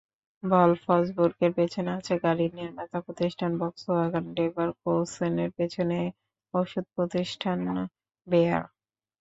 ভলফসবুর্গের 0.43 1.51
পেছনে 1.57 1.89
আছে 1.97 2.13
গাড়িনির্মাতা 2.23 2.97
প্রতিষ্ঠান 3.05 3.51
ভক্সওয়াগন, 3.59 4.25
লেভারকুসেনের 4.37 5.49
পেছনে 5.57 5.99
ওষুধ 6.53 6.85
প্রতিষ্ঠান 6.95 7.59
বেয়ার। 8.27 8.63